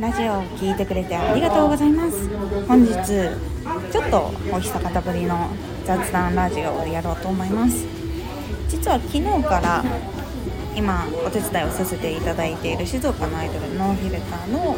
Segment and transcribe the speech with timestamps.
[0.00, 2.28] ラジオを聞いてくれてありがとうございます。
[2.68, 5.48] 本日ちょっとお久方ぶりの
[5.84, 7.84] 雑談ラジオをやろうと思います。
[8.68, 9.84] 実は昨日から
[10.76, 14.76] 今お手伝いをさせていただいている静岡のアイドルノーフィルターの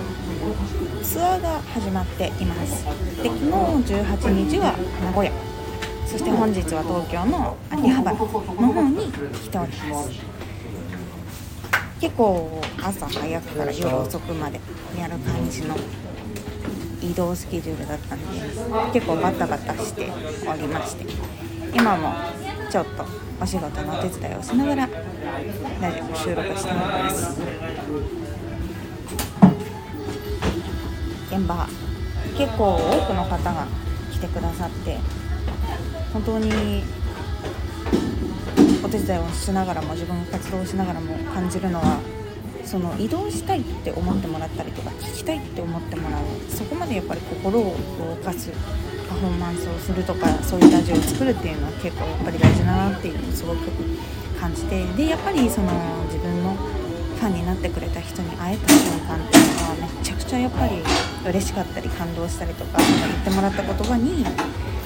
[1.02, 2.86] ツアーが始まっています。
[3.22, 3.44] で昨日
[3.92, 4.74] 18日は
[5.04, 5.32] 名古屋。
[6.06, 8.26] そして本日は東京の秋葉原の
[8.72, 10.10] 方に来ております。
[12.00, 14.60] 結構朝早くから夜遅くまで
[14.98, 15.76] やる感じの
[17.02, 18.26] 移動スケジュールだったんで
[18.92, 20.10] 結構バタバタして
[20.48, 21.04] おりまして。
[21.72, 22.12] 今も
[22.68, 23.04] ちょっと
[23.40, 24.88] お仕事のお手伝いをしながら
[25.80, 27.40] ラジオ収録しております。
[31.30, 31.68] 現場
[32.36, 33.66] 結構多くの方が
[34.12, 34.98] 来てくださって
[36.12, 36.82] 本当に
[39.10, 41.98] お手伝いをしながらも自分が活動しながらも感じるのは
[42.64, 48.52] その移動したいって思ってもらったりとか聞きたいって思ってもらうそこまでやっぱり心を動かす
[49.08, 53.58] パフォーマンスをするとかそういうラジオを作るっていうのは結構やっぱり大事だなっていうのをすごく
[54.38, 55.72] 感じてでやっぱりその
[56.06, 60.78] 自分のファンになってくれた人に会えた瞬間っていうのはめちゃくちゃやっぱり
[61.26, 64.24] 嬉しかったり感動したりとか言ってもらった言葉に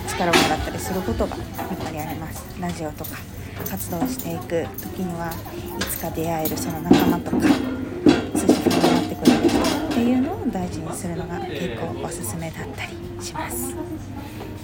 [0.08, 2.42] 力をもらったりすることがやっぱりあります。
[2.58, 3.44] ラジオとか。
[3.69, 4.66] 活動していく。
[4.78, 13.74] 時にはいつか出会えるその仲間とかそしてファンになってくれる人っていうのを大事にするのが結構おすすめだったりします。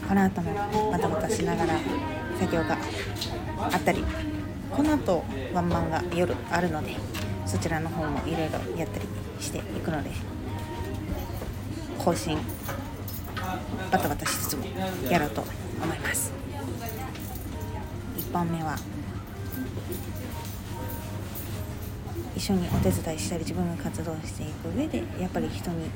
[0.07, 1.79] この後もバタバタしながら
[2.39, 2.77] 作業が
[3.73, 4.05] あったり
[4.71, 6.97] この後ワンマンが夜あるので
[7.47, 9.07] そちらの方もいろいろやったり
[9.41, 10.11] していくので
[11.99, 12.39] 更新
[13.93, 14.65] バタバタしつつも
[15.09, 15.43] やろうと
[15.83, 16.40] 思います。
[18.31, 18.77] 1本目は。
[22.37, 25.91] 一緒にお手伝いしたり自分が活動していく上でやっぱり人に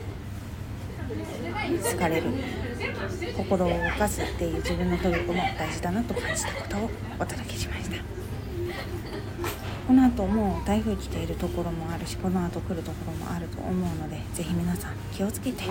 [1.81, 2.27] 好かれる
[3.37, 7.97] 心を動かすっていう自分の努力も大事だなと感じたことをお届けしました。
[9.87, 15.65] この後もう台風来ているところもあるしこの後来るところもあると思うのでぜひ皆さん気をつけて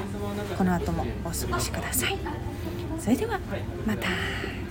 [0.57, 2.17] この後もお過ごしください。
[2.99, 3.39] それでは
[3.85, 4.62] また。